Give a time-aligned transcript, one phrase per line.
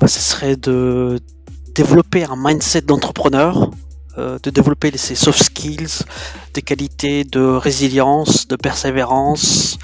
[0.00, 1.20] bah, Ce serait de
[1.74, 3.70] développer un mindset d'entrepreneur,
[4.18, 6.04] euh, de développer ses soft skills,
[6.54, 9.78] des qualités de résilience, de persévérance,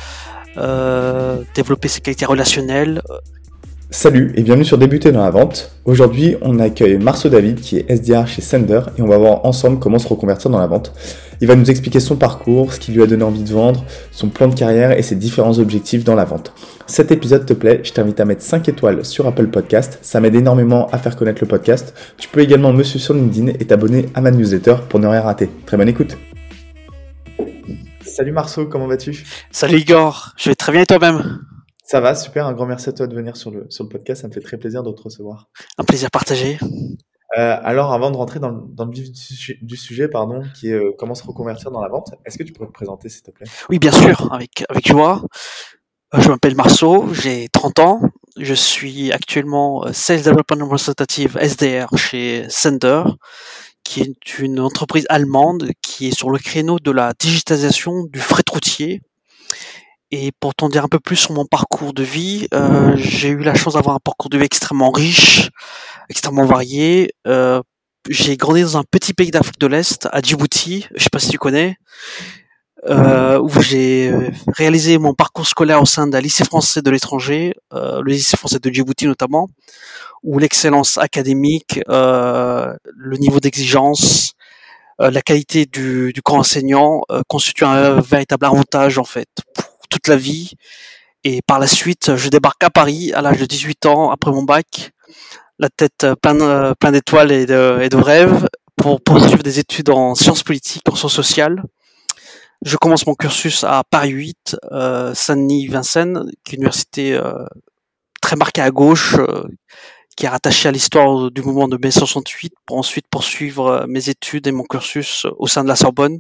[0.58, 3.02] euh, développer ses qualités relationnelles.
[3.90, 5.72] Salut et bienvenue sur Débuter dans la vente.
[5.86, 9.78] Aujourd'hui, on accueille Marceau David qui est SDR chez Sender et on va voir ensemble
[9.78, 10.92] comment se reconvertir dans la vente.
[11.40, 14.28] Il va nous expliquer son parcours, ce qui lui a donné envie de vendre, son
[14.28, 16.52] plan de carrière et ses différents objectifs dans la vente.
[16.86, 20.34] Cet épisode te plaît, je t'invite à mettre 5 étoiles sur Apple Podcast, ça m'aide
[20.34, 21.94] énormément à faire connaître le podcast.
[22.16, 25.20] Tu peux également me suivre sur LinkedIn et t'abonner à ma newsletter pour ne rien
[25.20, 25.48] rater.
[25.64, 26.16] Très bonne écoute.
[28.04, 29.24] Salut Marceau, comment vas-tu?
[29.52, 31.38] Salut Igor, je vais très bien et toi-même?
[31.84, 34.22] Ça va, super, un grand merci à toi de venir sur le, sur le podcast,
[34.22, 35.48] ça me fait très plaisir de te recevoir.
[35.78, 36.58] Un plaisir partagé.
[37.36, 39.10] Euh, alors, avant de rentrer dans, le vif
[39.62, 42.52] du, sujet, pardon, qui est euh, comment se reconvertir dans la vente, est-ce que tu
[42.52, 43.46] pourrais te présenter, s'il te plaît?
[43.68, 45.22] Oui, bien sûr, avec, avec joie.
[46.14, 48.00] Euh, je m'appelle Marceau, j'ai 30 ans.
[48.38, 53.02] Je suis actuellement Sales Development Representative SDR chez Sender,
[53.84, 58.44] qui est une entreprise allemande qui est sur le créneau de la digitalisation du fret
[58.50, 59.02] routier.
[60.10, 63.40] Et pour t'en dire un peu plus sur mon parcours de vie, euh, j'ai eu
[63.40, 65.50] la chance d'avoir un parcours de vie extrêmement riche,
[66.08, 67.12] extrêmement varié.
[67.26, 67.60] Euh,
[68.08, 71.28] j'ai grandi dans un petit pays d'Afrique de l'Est, à Djibouti, je sais pas si
[71.28, 71.76] tu connais,
[72.88, 74.10] euh, où j'ai
[74.56, 78.70] réalisé mon parcours scolaire au sein d'un lycée français de l'étranger, le lycée français de
[78.70, 79.48] Djibouti notamment,
[80.22, 84.32] où l'excellence académique, le niveau d'exigence,
[84.98, 89.28] la qualité du, du corps enseignant constitue un véritable avantage en fait
[89.88, 90.52] toute la vie.
[91.24, 94.42] Et par la suite, je débarque à Paris à l'âge de 18 ans après mon
[94.42, 94.92] bac,
[95.58, 100.88] la tête plein, plein d'étoiles et de, rêves pour poursuivre des études en sciences politiques,
[100.90, 101.62] en sciences sociales.
[102.64, 107.32] Je commence mon cursus à Paris 8, euh, Saint-Denis-Vincennes, qui est une université euh,
[108.20, 109.44] très marquée à gauche, euh,
[110.16, 114.08] qui est rattachée à l'histoire du mouvement de mai 68, pour ensuite poursuivre euh, mes
[114.08, 116.18] études et mon cursus au sein de la Sorbonne.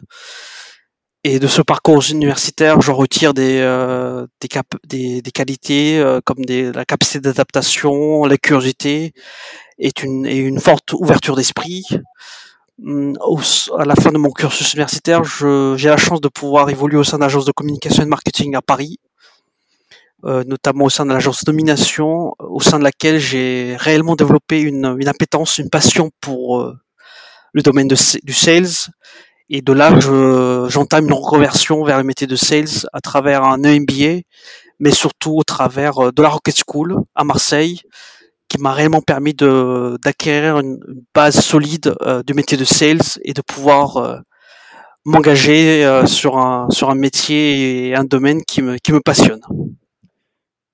[1.24, 6.20] Et de ce parcours universitaire, je retire des, euh, des, cap des, des, qualités euh,
[6.24, 9.12] comme des, la capacité d'adaptation, la curiosité
[9.80, 11.84] et une, et une forte ouverture d'esprit.
[12.84, 13.18] Hum,
[13.76, 17.16] à la fin de mon cursus universitaire, j'ai la chance de pouvoir évoluer au sein
[17.16, 19.00] de l'agence de communication et de marketing à Paris,
[20.24, 24.96] euh, notamment au sein de l'agence Domination, au sein de laquelle j'ai réellement développé une,
[25.00, 26.78] une appétence, une passion pour euh,
[27.52, 28.92] le domaine de, du sales
[29.50, 29.98] et de là,
[30.68, 34.20] j'entame une reconversion vers le métier de sales à travers un EMBA,
[34.78, 37.80] mais surtout au travers euh, de la Rocket School à Marseille,
[38.48, 40.78] qui m'a réellement permis d'acquérir une
[41.14, 44.18] base solide euh, du métier de sales et de pouvoir euh,
[45.04, 49.40] m'engager sur un sur un métier et un domaine qui me qui me passionne.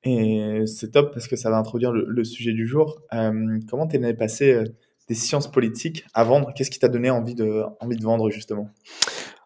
[0.02, 3.00] Et c'est top parce que ça va introduire le, sujet du jour.
[3.10, 4.64] comment t'es passé
[5.08, 8.70] des sciences politiques à vendre Qu'est-ce qui t'a donné envie de, envie de vendre justement?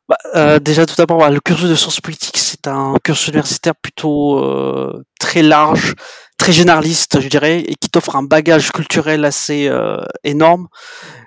[0.09, 3.75] Bah, euh, déjà tout d'abord, bah, le cursus de sciences politiques, c'est un cursus universitaire
[3.77, 5.95] plutôt euh, très large,
[6.39, 10.69] très généraliste, je dirais, et qui t'offre un bagage culturel assez euh, énorme.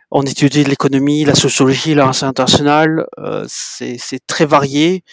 [0.10, 3.06] On étudie l'économie, la sociologie, la relations internationale,
[3.48, 5.04] c'est très varié.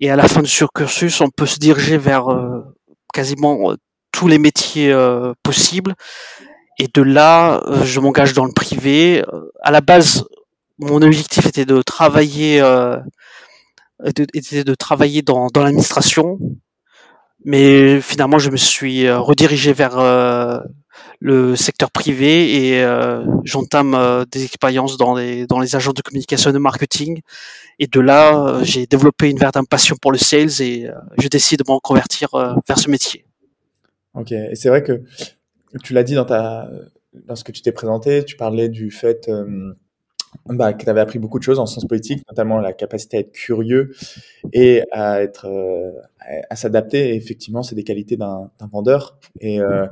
[0.00, 2.24] Et à la fin de ce cursus, on peut se diriger vers
[3.14, 3.74] quasiment
[4.10, 4.92] tous les métiers
[5.44, 5.94] possibles
[6.80, 9.22] et de là, euh, je m'engage dans le privé.
[9.34, 10.24] Euh, à la base,
[10.78, 12.96] mon objectif était de travailler, euh,
[14.32, 16.38] était de travailler dans, dans l'administration,
[17.44, 19.98] mais finalement, je me suis redirigé vers
[21.18, 22.86] le secteur privé et
[23.44, 27.20] j'entame des expériences dans les dans les agences de communication et de marketing.
[27.78, 30.88] Et de là, j'ai développé une véritable passion pour le sales et
[31.18, 32.30] je décide de me reconvertir
[32.66, 33.26] vers ce métier.
[34.14, 35.02] Ok, et c'est vrai que
[35.82, 36.70] tu l'as dit dans, ta,
[37.12, 39.74] dans ce que tu t'es présenté, tu parlais du fait euh,
[40.46, 43.20] bah, que tu avais appris beaucoup de choses en sciences politiques, notamment la capacité à
[43.20, 43.92] être curieux
[44.52, 45.90] et à être euh,
[46.48, 47.14] à s'adapter.
[47.14, 49.18] Effectivement, c'est des qualités d'un vendeur.
[49.40, 49.86] Et euh,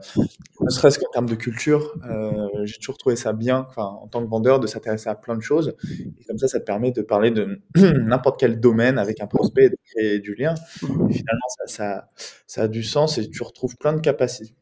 [0.60, 4.28] ne serait-ce qu'en termes de culture, euh, j'ai toujours trouvé ça bien, en tant que
[4.28, 5.74] vendeur, de s'intéresser à plein de choses.
[6.20, 9.64] Et comme ça, ça te permet de parler de n'importe quel domaine avec un prospect
[9.64, 10.54] et de créer du lien.
[10.80, 12.08] Finalement, ça
[12.56, 14.54] a du sens et tu retrouves plein de capacités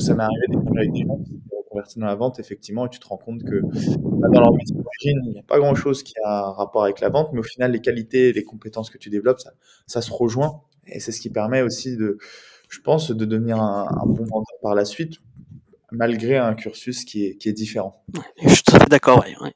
[0.00, 2.90] ça m'est arrivé d'échanger avec des gens qui s'étaient reconvertis dans la vente, effectivement, et
[2.90, 6.02] tu te rends compte que bah, dans leur métier d'origine, il n'y a pas grand-chose
[6.02, 8.90] qui a un rapport avec la vente, mais au final, les qualités et les compétences
[8.90, 9.40] que tu développes,
[9.86, 10.62] ça, se rejoint.
[10.86, 12.18] Et c'est ce qui permet aussi de,
[12.68, 15.18] je pense, de devenir un, bon vendeur par la suite,
[15.92, 18.04] malgré un cursus qui est, qui est différent.
[18.42, 19.50] Je suis tout à fait d'accord, oui.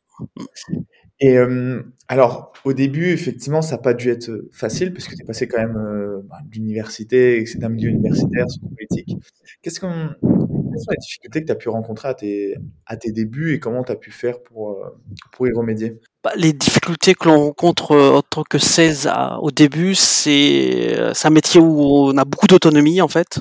[1.25, 5.23] Et euh, alors, au début, effectivement, ça n'a pas dû être facile parce que tu
[5.23, 9.17] es passé quand même euh, bah, de l'université, c'est un milieu universitaire, sur politique.
[9.62, 13.59] Quelles sont les difficultés que tu as pu rencontrer à tes, à tes débuts et
[13.59, 15.00] comment tu as pu faire pour, euh,
[15.32, 15.99] pour y remédier?
[16.23, 19.11] Bah, Les difficultés que l'on rencontre euh, en tant que sales
[19.41, 20.94] au début, c'est
[21.25, 23.38] un métier où on a beaucoup d'autonomie en fait,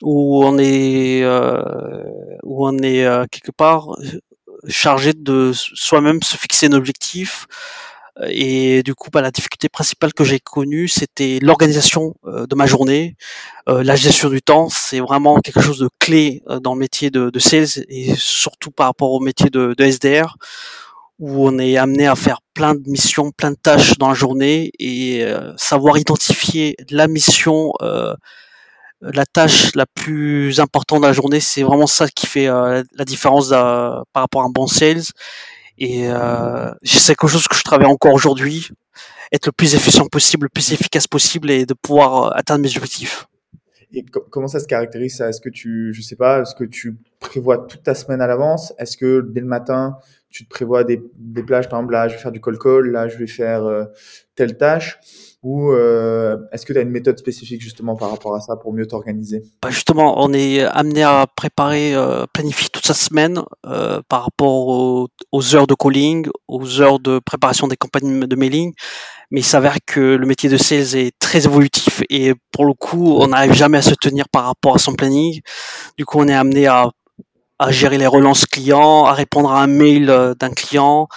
[0.00, 1.26] où on est,
[2.44, 3.96] où on est quelque part
[4.68, 7.46] chargé de soi-même se fixer un objectif,
[8.28, 12.66] et du coup, bah, la difficulté principale que j'ai connue, c'était l'organisation euh, de ma
[12.66, 13.16] journée,
[13.68, 14.68] euh, la gestion du temps.
[14.68, 18.70] C'est vraiment quelque chose de clé euh, dans le métier de, de, sales et surtout
[18.70, 20.36] par rapport au métier de, de, SDR,
[21.18, 24.70] où on est amené à faire plein de missions, plein de tâches dans la journée
[24.78, 25.24] et
[25.56, 27.72] savoir identifier la mission.
[29.00, 33.50] La tâche la plus importante de la journée, c'est vraiment ça qui fait la différence
[33.50, 35.02] par rapport à un bon sales.
[35.78, 38.68] Et euh, c'est quelque chose que je travaille encore aujourd'hui,
[39.32, 42.76] être le plus efficient possible, le plus efficace possible et de pouvoir euh, atteindre mes
[42.76, 43.26] objectifs.
[43.92, 47.58] Et comment ça se caractérise Est-ce que tu, je sais pas, est-ce que tu prévois
[47.58, 48.72] toute ta semaine à l'avance?
[48.78, 49.98] Est-ce que dès le matin,
[50.30, 53.06] tu te prévois des, des plages, par exemple, là, je vais faire du call-call, là,
[53.06, 53.84] je vais faire euh,
[54.34, 54.98] telle tâche
[55.44, 58.72] ou euh, est-ce que tu as une méthode spécifique justement par rapport à ça pour
[58.72, 59.42] mieux t'organiser?
[59.62, 64.68] Bah Justement, on est amené à préparer, euh, planifier toute sa semaine euh, par rapport
[64.68, 68.72] aux, aux, heures de calling, aux heures de préparation des campagnes de mailing.
[69.30, 73.18] Mais il s'avère que le métier de sales est très évolutif et pour le coup,
[73.20, 75.42] on n'arrive jamais à se tenir par rapport à son planning.
[75.98, 76.88] Du coup, on est amené à,
[77.58, 80.06] à gérer les relances clients, à répondre à un mail
[80.40, 81.08] d'un client,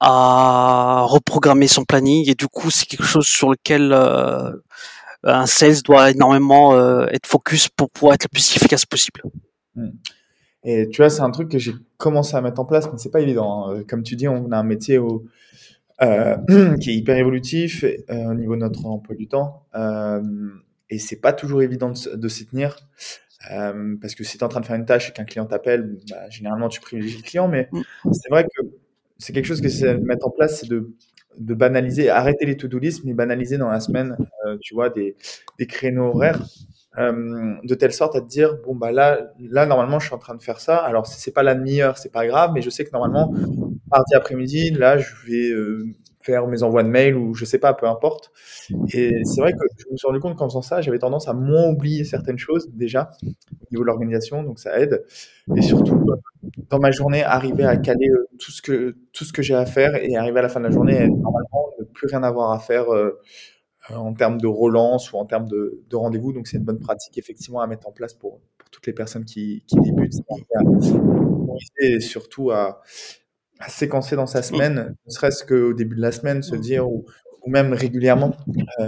[0.00, 4.52] à reprogrammer son planning et du coup c'est quelque chose sur lequel euh,
[5.24, 9.22] un sales doit énormément euh, être focus pour pouvoir être le plus efficace possible.
[9.74, 9.90] Hmm.
[10.64, 13.10] Et tu vois, c'est un truc que j'ai commencé à mettre en place, mais c'est
[13.10, 13.68] pas évident.
[13.68, 13.84] Hein.
[13.88, 14.98] Comme tu dis, on a un métier
[16.02, 16.36] euh,
[16.80, 19.66] qui est hyper évolutif au niveau de notre emploi du temps,
[20.90, 22.76] et c'est pas toujours évident de, s'y tenir.
[24.00, 25.96] parce que si tu es en train de faire une tâche et qu'un client t'appelle,
[26.10, 28.12] bah, généralement tu privilégies le client, mais hmm.
[28.12, 28.62] c'est vrai que
[29.18, 30.94] c'est quelque chose que c'est mettre en place, c'est de,
[31.38, 34.16] de, banaliser, arrêter les to-do list, mais banaliser dans la semaine,
[34.46, 35.16] euh, tu vois, des,
[35.58, 36.40] des créneaux horaires,
[36.98, 40.18] euh, de telle sorte à te dire, bon, bah là, là, normalement, je suis en
[40.18, 40.76] train de faire ça.
[40.76, 43.32] Alors, si c'est pas la demi-heure, c'est pas grave, mais je sais que normalement,
[43.90, 45.86] mardi après-midi, là, je vais euh,
[46.28, 48.30] faire mes envois de mails ou je sais pas, peu importe.
[48.92, 51.32] Et c'est vrai que je me suis rendu compte qu'en faisant ça, j'avais tendance à
[51.32, 55.04] moins oublier certaines choses déjà au niveau de l'organisation, donc ça aide.
[55.56, 55.98] Et surtout,
[56.68, 59.64] dans ma journée, arriver à caler euh, tout ce que, tout ce que j'ai à
[59.64, 62.58] faire et arriver à la fin de la journée normalement ne plus rien avoir à
[62.58, 63.18] faire euh,
[63.94, 66.34] en termes de relance ou en termes de, de rendez-vous.
[66.34, 69.24] Donc c'est une bonne pratique effectivement à mettre en place pour, pour toutes les personnes
[69.24, 70.20] qui, qui débutent.
[71.80, 72.82] Et surtout à,
[73.60, 77.06] à séquencer dans sa semaine, ne serait-ce qu'au début de la semaine, se dire, ou,
[77.44, 78.36] ou même régulièrement.
[78.80, 78.86] Euh,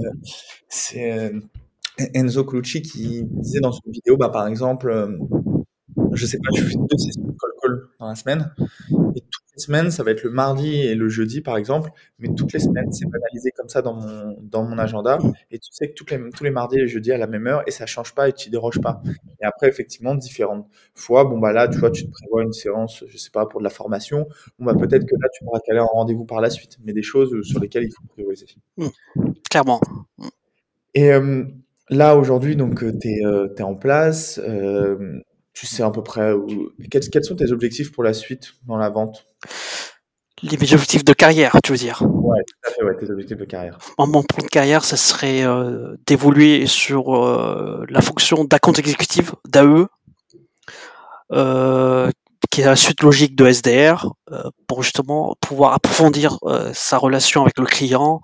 [0.68, 1.40] c'est euh,
[2.14, 5.18] Enzo Colucci qui disait dans une vidéo, bah, par exemple, euh,
[6.12, 8.54] je sais pas, je fais deux sessions de call-call dans la semaine,
[9.16, 12.28] et toutes les semaines, ça va être le mardi et le jeudi, par exemple, mais
[12.34, 15.18] toutes les semaines, c'est banalisé comme ça dans mon, dans mon agenda,
[15.50, 17.46] et tu sais que toutes les, tous les mardis et les jeudis à la même
[17.46, 19.02] heure, et ça change pas et tu déroges pas.
[19.40, 23.04] Et après, effectivement, différentes fois, bon, bah là, tu vois, tu te prévois une séance,
[23.06, 24.26] je sais pas, pour de la formation,
[24.58, 27.02] bon, bah peut-être que là, tu pourras caler un rendez-vous par la suite, mais des
[27.02, 28.46] choses sur lesquelles il faut prioriser.
[28.78, 28.86] Mmh.
[29.50, 29.80] Clairement.
[30.94, 31.44] Et euh,
[31.90, 35.20] là, aujourd'hui, donc, tu es, euh, en place, euh,
[35.52, 36.70] tu sais à peu près où...
[36.90, 39.26] quels, quels, sont tes objectifs pour la suite dans la vente?
[40.42, 42.02] Les objectifs de carrière, tu veux dire?
[42.02, 43.76] Ouais, tout à fait, ouais, tes objectifs de carrière.
[43.98, 49.86] mon plan de carrière, ça serait euh, d'évoluer sur euh, la fonction d'account exécutive, d'AE,
[51.32, 52.10] euh,
[52.50, 54.14] qui est la suite logique de SDR,
[54.66, 56.38] pour justement pouvoir approfondir
[56.72, 58.22] sa relation avec le client,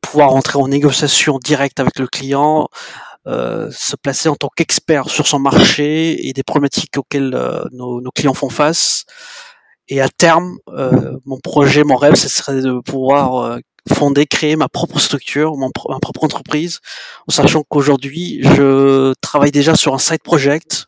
[0.00, 2.68] pouvoir entrer en négociation directe avec le client,
[3.26, 8.00] euh, se placer en tant qu'expert sur son marché et des problématiques auxquelles euh, nos,
[8.00, 9.04] nos, clients font face.
[9.88, 13.58] Et à terme, euh, mon projet, mon rêve, ce serait de pouvoir
[13.92, 16.80] fonder, créer ma propre structure, mon, ma propre entreprise,
[17.26, 20.86] en sachant qu'aujourd'hui, je travaille déjà sur un side project,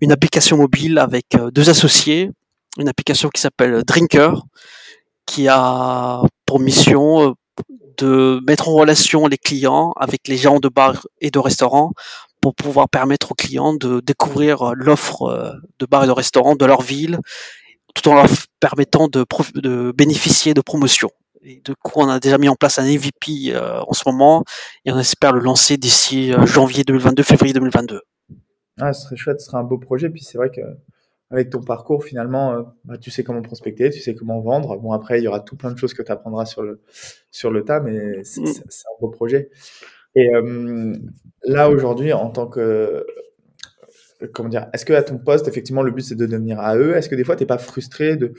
[0.00, 2.30] une application mobile avec deux associés,
[2.78, 4.42] une application qui s'appelle Drinker,
[5.26, 7.34] qui a pour mission
[7.98, 11.92] de mettre en relation les clients avec les gens de bars et de restaurants
[12.40, 16.66] pour pouvoir permettre aux clients de découvrir l'offre euh, de bars et de restaurants de
[16.66, 17.18] leur ville,
[17.94, 18.26] tout en leur
[18.60, 21.10] permettant de, bénéficier de promotions.
[21.42, 24.44] Et du coup, on a déjà mis en place un MVP euh, en ce moment
[24.84, 28.02] et on espère le lancer d'ici euh, janvier 2022, février 2022.
[28.80, 30.10] Ah, ce serait chouette, ce serait un beau projet.
[30.10, 30.60] Puis c'est vrai que
[31.30, 34.76] avec ton parcours, finalement, euh, bah, tu sais comment prospecter, tu sais comment vendre.
[34.78, 36.80] Bon, après, il y aura tout plein de choses que tu apprendras sur le,
[37.30, 38.46] sur le tas, mais c'est mm.
[38.46, 39.50] un beau projet.
[40.14, 40.94] Et euh,
[41.44, 43.04] là, aujourd'hui, en tant que
[44.32, 47.08] comment dire, est-ce que à ton poste, effectivement, le but c'est de devenir AE Est-ce
[47.08, 48.32] que des fois, tu n'es pas frustré de,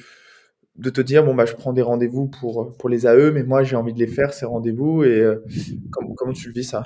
[0.78, 3.64] de te dire, bon, bah, je prends des rendez-vous pour, pour les AE, mais moi,
[3.64, 5.44] j'ai envie de les faire, ces rendez-vous, et euh,
[5.92, 6.84] comment, comment tu le vis ça?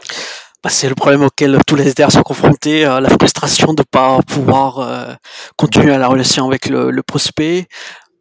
[0.61, 4.19] Bah, c'est le problème auquel tous les SDR sont confrontés, euh, la frustration de pas
[4.27, 5.13] pouvoir euh,
[5.55, 7.67] continuer la relation avec le, prospect.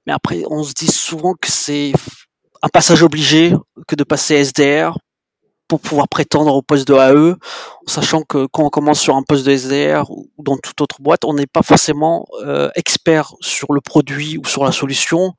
[0.06, 1.92] Mais après, on se dit souvent que c'est
[2.62, 3.52] un passage obligé
[3.88, 4.96] que de passer SDR
[5.66, 7.34] pour pouvoir prétendre au poste de AE,
[7.86, 11.24] sachant que quand on commence sur un poste de SDR ou dans toute autre boîte,
[11.24, 15.32] on n'est pas forcément euh, expert sur le produit ou sur la solution,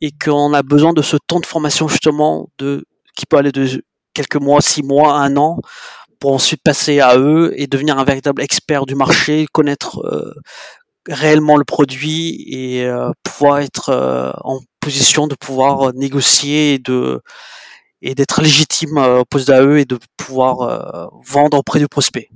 [0.00, 3.82] et qu'on a besoin de ce temps de formation justement qui peut aller de
[4.14, 5.58] quelques mois, six mois, un an,
[6.18, 10.34] pour ensuite passer à eux et devenir un véritable expert du marché, connaître euh,
[11.08, 17.20] réellement le produit et euh, pouvoir être euh, en position de pouvoir négocier et de
[18.02, 22.28] et d'être légitime au poste d'AE et de pouvoir vendre auprès du prospect.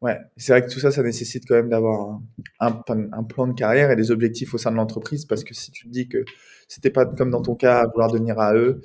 [0.00, 2.18] Ouais, c'est vrai que tout ça, ça nécessite quand même d'avoir
[2.58, 5.84] un, plan de carrière et des objectifs au sein de l'entreprise parce que si tu
[5.84, 6.24] te dis que
[6.68, 8.78] c'était pas comme dans ton cas vouloir devenir AE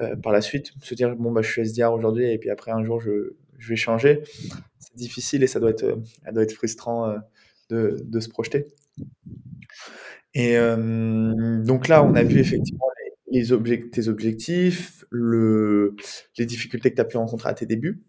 [0.00, 2.70] euh, par la suite, se dire bon bah je suis SDR aujourd'hui et puis après
[2.70, 4.22] un jour je, je vais changer,
[4.78, 8.66] c'est difficile et ça doit être, ça doit être frustrant euh, de, se projeter.
[10.34, 12.86] Et euh, donc là, on a vu effectivement
[13.32, 15.96] tes objectifs, le,
[16.38, 18.02] les difficultés que tu as pu rencontrer à tes débuts.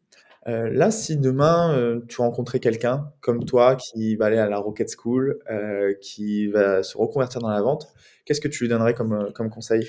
[0.48, 4.58] Euh, là, si demain euh, tu rencontrais quelqu'un comme toi qui va aller à la
[4.58, 7.88] Rocket School, euh, qui va se reconvertir dans la vente,
[8.26, 9.88] qu'est-ce que tu lui donnerais comme, comme conseil?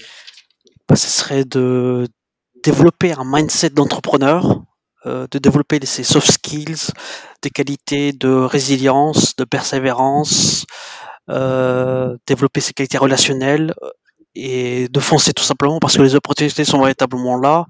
[0.88, 2.06] Bah, Ce serait de
[2.62, 4.62] développer un mindset d'entrepreneur,
[5.06, 6.90] de développer ses soft skills,
[7.42, 10.64] des qualités de résilience, de persévérance,
[11.28, 13.74] développer ses qualités relationnelles
[14.34, 17.66] et de foncer tout simplement parce que les opportunités sont véritablement là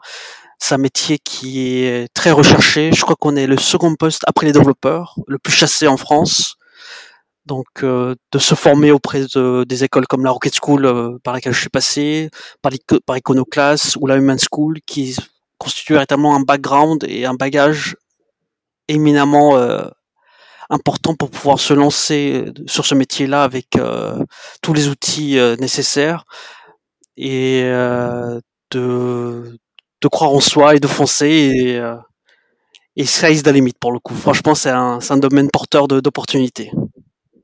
[0.58, 2.90] c'est un métier qui est très recherché.
[2.92, 6.56] Je crois qu'on est le second poste après les développeurs, le plus chassé en France.
[7.44, 11.34] Donc, euh, de se former auprès de, des écoles comme la Rocket School euh, par
[11.34, 12.30] laquelle je suis passé,
[12.62, 12.72] par,
[13.04, 15.14] par Iconoclast ou la Human School, qui
[15.58, 17.96] constituent véritablement un background et un bagage
[18.88, 19.86] éminemment euh,
[20.70, 23.68] important pour pouvoir se lancer sur ce métier-là avec
[24.62, 26.24] tous les outils nécessaires
[27.16, 27.70] et
[30.04, 31.96] de croire en soi et de foncer et, euh,
[32.96, 34.14] et sky's the limit pour le coup.
[34.14, 36.70] Franchement, c'est un, un, domaine porteur d'opportunités.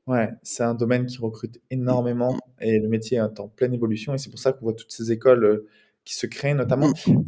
[0.07, 4.17] Ouais, c'est un domaine qui recrute énormément et le métier est en pleine évolution et
[4.17, 5.67] c'est pour ça qu'on voit toutes ces écoles euh,
[6.03, 6.89] qui se créent notamment.
[7.07, 7.23] Mm.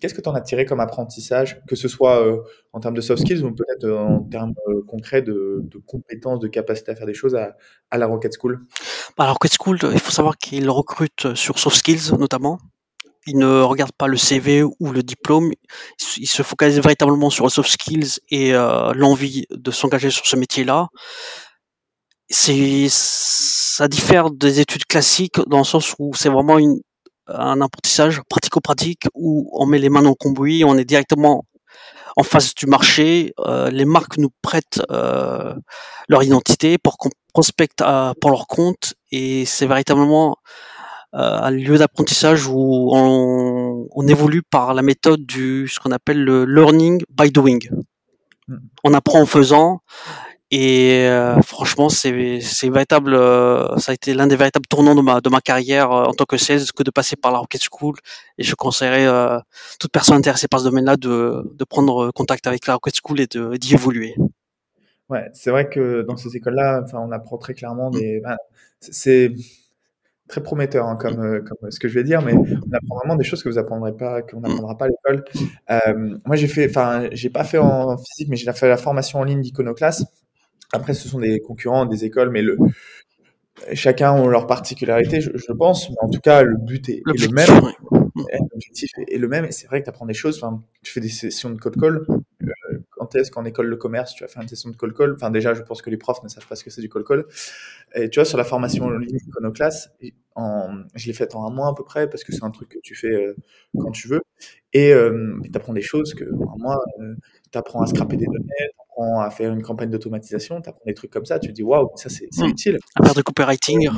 [0.00, 2.42] Qu'est-ce que tu en as tiré comme apprentissage, que ce soit euh,
[2.72, 4.54] en termes de soft skills ou peut-être en termes
[4.86, 7.56] concrets de, de, compétences, de capacité à faire des choses à,
[7.90, 8.60] à la Rocket School?
[9.16, 12.58] Bah, La Rocket School, il faut savoir qu'ils recrutent sur soft skills notamment
[13.26, 15.52] il ne regarde pas le CV ou le diplôme,
[16.16, 20.36] il se focalise véritablement sur les soft skills et euh, l'envie de s'engager sur ce
[20.36, 20.88] métier-là.
[22.28, 26.80] C'est, ça diffère des études classiques dans le sens où c'est vraiment une,
[27.34, 31.44] un apprentissage pratico-pratique où on met les mains dans le cambouis, on est directement
[32.16, 33.32] en face du marché.
[33.40, 35.54] Euh, les marques nous prêtent euh,
[36.08, 37.82] leur identité pour qu'on prospecte
[38.20, 40.36] pour leur compte et c'est véritablement
[41.14, 46.22] euh, un lieu d'apprentissage où on, on, évolue par la méthode du ce qu'on appelle
[46.22, 47.58] le learning by doing.
[48.48, 48.56] Hmm.
[48.84, 49.80] On apprend en faisant
[50.52, 55.20] et euh, franchement c'est véritable euh, ça a été l'un des véritables tournants de ma
[55.20, 57.96] de ma carrière en tant que sales que de passer par la Rocket School
[58.38, 59.08] et je conseillerais
[59.80, 63.26] toute personne intéressée par ce domaine-là de de prendre contact avec la Rocket School et
[63.26, 64.14] de d'y évoluer.
[65.08, 68.22] Ouais, c'est vrai que dans ces écoles-là, enfin, on apprend très clairement des.
[68.80, 69.34] C'est
[70.26, 73.16] très prometteur hein, comme, euh, comme ce que je vais dire, mais on apprend vraiment
[73.16, 75.24] des choses que vous apprendrez pas, qu'on n'apprendra pas à l'école.
[75.70, 79.18] Euh, moi, j'ai fait, enfin, j'ai pas fait en physique, mais j'ai fait la formation
[79.20, 80.06] en ligne d'Iconoclast.
[80.72, 82.56] Après, ce sont des concurrents des écoles, mais le,
[83.74, 87.72] chacun ont leur particularité, je, pense, mais en tout cas, le but est, le même.
[88.52, 90.36] L'objectif est, le même, et c'est vrai que tu apprends des choses.
[90.42, 92.04] Enfin, tu fais des sessions de code call.
[92.42, 95.14] Euh, quand est-ce qu'en école de commerce, tu vas faire une session de call call
[95.14, 97.04] Enfin, déjà, je pense que les profs ne savent pas ce que c'est du call
[97.04, 97.24] call.
[97.94, 99.92] Et tu vois, sur la formation en ligne Iconoclast,
[100.34, 102.68] en, je l'ai faite en un mois à peu près, parce que c'est un truc
[102.68, 103.36] que tu fais euh,
[103.78, 104.22] quand tu veux.
[104.72, 106.84] Et euh, tu apprends des choses que, en un mois,
[107.50, 108.70] tu apprends à scraper des données,
[109.02, 111.38] apprends à faire une campagne d'automatisation, tu apprends des trucs comme ça.
[111.38, 112.46] Tu te dis, waouh, ça, c'est mmh.
[112.46, 112.78] utile.
[112.96, 113.88] À faire de copywriting.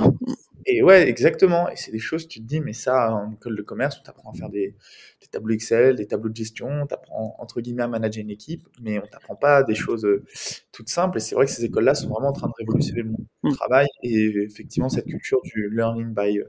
[0.67, 1.69] Et ouais, exactement.
[1.69, 4.31] Et c'est des choses, tu te dis, mais ça, en école de commerce, tu apprends
[4.31, 4.75] à faire des,
[5.21, 8.67] des, tableaux Excel, des tableaux de gestion, tu apprends, entre guillemets, à manager une équipe,
[8.81, 10.25] mais on t'apprend pas des choses euh,
[10.73, 11.19] toutes simples.
[11.19, 13.51] Et c'est vrai que ces écoles-là sont vraiment en train de révolutionner le monde du
[13.51, 13.55] mmh.
[13.55, 16.41] travail et effectivement, cette culture du learning by,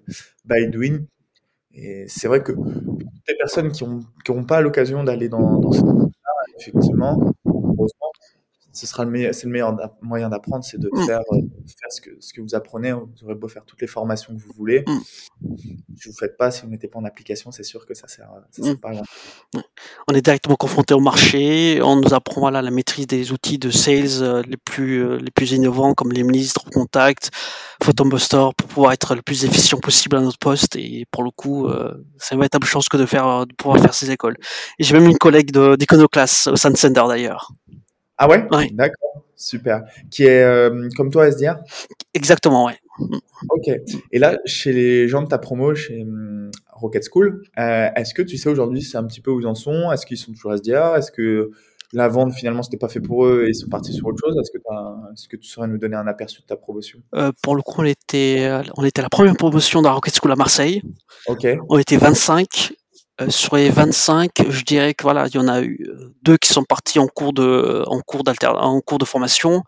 [0.45, 0.99] by doing.
[1.73, 5.59] Et c'est vrai que toutes les personnes qui n'ont qui ont pas l'occasion d'aller dans,
[5.59, 6.05] dans cette là
[6.57, 8.11] effectivement, heureusement,
[8.75, 11.05] ce sera le meilleur, c'est le meilleur moyen d'apprendre, c'est de mm.
[11.05, 12.91] faire, euh, faire ce, que, ce que vous apprenez.
[12.91, 14.83] Vous aurez beau faire toutes les formations que vous voulez.
[14.85, 14.99] Mm.
[15.95, 17.93] Si vous ne faites pas, si vous ne mettez pas en application, c'est sûr que
[17.93, 18.77] ça sert, ça sert mm.
[18.77, 19.05] pas à grand
[20.09, 21.79] On est directement confronté au marché.
[21.81, 25.31] On nous apprend voilà, la maîtrise des outils de sales euh, les plus, euh, les
[25.31, 27.31] plus innovants comme les ministres, Contact,
[27.81, 30.75] Photobuster pour pouvoir être le plus efficient possible à notre poste.
[30.75, 31.69] Et pour le coup,
[32.17, 34.35] c'est une véritable chance que de, faire, de pouvoir faire ces écoles.
[34.79, 37.51] Et j'ai même une collègue d'Iconoclass au Center d'ailleurs.
[38.17, 39.83] Ah ouais, D'accord, super.
[40.09, 41.57] Qui est euh, comme toi, SDR
[42.13, 42.77] Exactement, ouais.
[43.49, 43.69] Ok.
[44.11, 48.21] Et là, chez les gens de ta promo, chez hum, Rocket School, euh, est-ce que
[48.21, 49.91] tu sais aujourd'hui, c'est un petit peu où ils en sont?
[49.91, 51.51] Est-ce qu'ils sont toujours SDR Est-ce que
[51.91, 54.35] la vente, finalement, c'était pas fait pour eux et ils sont partis sur autre chose?
[54.39, 56.99] Est-ce que, est que, tu saurais nous donner un aperçu de ta promotion?
[57.15, 60.35] Euh, Pour le coup, on était, on était la première promotion de Rocket School à
[60.37, 60.81] Marseille.
[61.27, 61.45] Ok.
[61.69, 62.73] On était 25
[63.21, 66.37] euh, sur les 25, je dirais que voilà, il y en a eu euh, deux
[66.37, 67.85] qui sont partis en cours de
[69.05, 69.63] formation.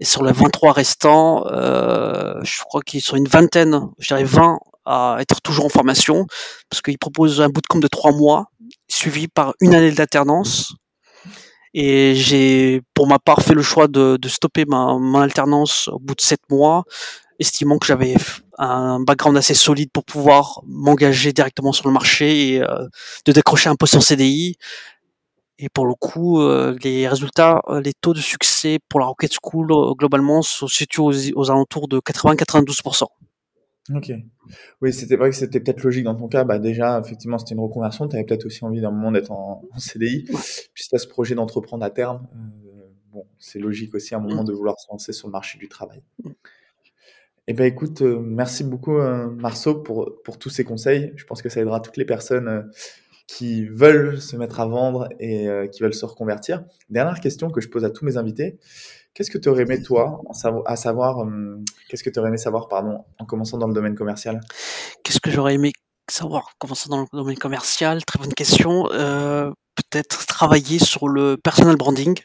[0.00, 4.58] Et sur les 23 restants, euh, je crois qu'ils sont une vingtaine, je dirais 20
[4.86, 6.26] à être toujours en formation.
[6.70, 8.46] Parce qu'ils proposent un bootcamp de trois mois
[8.88, 10.72] suivi par une année d'alternance.
[11.74, 16.14] Et j'ai, pour ma part, fait le choix de, stopper ma, ma alternance au bout
[16.14, 16.84] de sept mois
[17.38, 18.14] estimant que j'avais
[18.58, 22.86] un background assez solide pour pouvoir m'engager directement sur le marché et euh,
[23.24, 24.56] de décrocher un poste en CDI.
[25.58, 29.32] Et pour le coup, euh, les résultats, euh, les taux de succès pour la Rocket
[29.42, 33.04] School globalement se situent aux, alentours de 80-92%.
[33.94, 34.12] Ok.
[34.82, 36.44] Oui, c'était vrai que c'était peut-être logique dans ton cas.
[36.44, 38.08] Bah déjà, effectivement, c'était une reconversion.
[38.08, 40.24] Tu avais peut-être aussi envie d'un moment d'être en, CDI.
[40.74, 42.26] Puis tu as ce projet d'entreprendre à terme.
[43.12, 44.46] bon, c'est logique aussi à un moment mm.
[44.46, 46.02] de vouloir se lancer sur le marché du travail.
[47.48, 51.12] Eh ben écoute, euh, merci beaucoup euh, Marceau pour, pour tous ces conseils.
[51.14, 52.62] Je pense que ça aidera toutes les personnes euh,
[53.28, 56.62] qui veulent se mettre à vendre et qui veulent se reconvertir.
[56.90, 58.56] Dernière question que je pose à tous mes invités.
[59.14, 60.22] Qu'est-ce que tu aurais aimé toi
[60.64, 61.26] à savoir
[61.88, 64.40] qu'est-ce que tu aurais aimé savoir pardon en commençant dans le domaine commercial?
[65.02, 65.72] Qu'est-ce que j'aurais aimé
[66.08, 68.04] savoir en commençant dans le domaine commercial?
[68.04, 68.84] Très bonne question.
[68.84, 72.16] Peut-être travailler sur le personal branding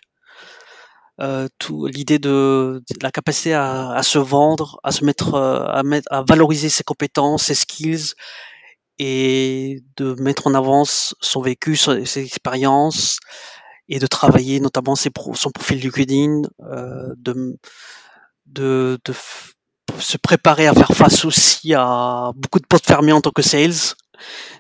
[1.19, 5.83] euh, tout l'idée de, la capacité à, à, se vendre, à se mettre, euh, à
[5.83, 8.13] mettre, à valoriser ses compétences, ses skills
[8.97, 13.19] et de mettre en avance son vécu, ses expériences
[13.89, 17.57] et de travailler notamment ses son profil LinkedIn, euh, de,
[18.45, 19.13] de, de
[19.99, 23.95] se préparer à faire face aussi à beaucoup de portes fermées en tant que sales.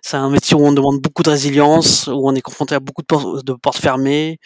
[0.01, 3.03] C'est un métier où on demande beaucoup de résilience, où on est confronté à beaucoup
[3.03, 4.39] de, de portes fermées,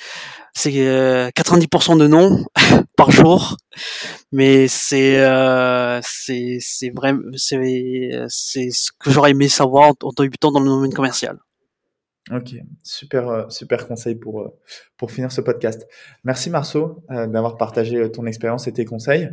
[0.55, 2.43] c'est 90% euh, de non
[2.97, 3.57] par jour,
[4.31, 10.51] mais c'est euh, c'est c'est vrai c'est c'est ce que j'aurais aimé savoir en, débutant
[10.51, 11.37] dans le domaine commercial.
[12.31, 14.53] Ok, super euh, super conseil pour
[14.97, 15.85] pour finir ce podcast.
[16.23, 19.29] Merci Marceau d'avoir partagé ton expérience et tes conseils.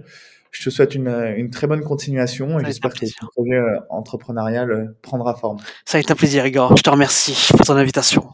[0.50, 3.58] Je te souhaite une, une très bonne continuation et j'espère que ton projet
[3.88, 5.58] entrepreneurial prendra forme.
[5.86, 6.76] Ça a été un plaisir, Igor.
[6.76, 8.28] Je te remercie pour ton invitation.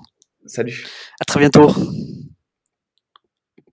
[0.45, 0.85] Salut.
[1.21, 1.71] À très bientôt.